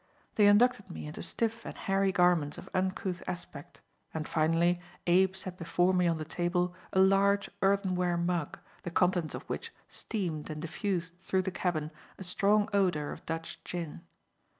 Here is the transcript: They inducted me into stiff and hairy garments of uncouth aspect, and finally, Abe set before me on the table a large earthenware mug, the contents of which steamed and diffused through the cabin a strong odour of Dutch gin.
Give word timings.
They 0.33 0.47
inducted 0.47 0.89
me 0.89 1.05
into 1.05 1.21
stiff 1.21 1.63
and 1.63 1.77
hairy 1.77 2.11
garments 2.11 2.57
of 2.57 2.67
uncouth 2.73 3.21
aspect, 3.27 3.81
and 4.15 4.27
finally, 4.27 4.81
Abe 5.05 5.35
set 5.35 5.59
before 5.59 5.93
me 5.93 6.07
on 6.07 6.17
the 6.17 6.25
table 6.25 6.73
a 6.91 6.97
large 6.99 7.51
earthenware 7.61 8.17
mug, 8.17 8.57
the 8.81 8.89
contents 8.89 9.35
of 9.35 9.43
which 9.43 9.71
steamed 9.89 10.49
and 10.49 10.59
diffused 10.59 11.19
through 11.19 11.43
the 11.43 11.51
cabin 11.51 11.91
a 12.17 12.23
strong 12.23 12.67
odour 12.73 13.11
of 13.11 13.23
Dutch 13.27 13.63
gin. 13.63 14.01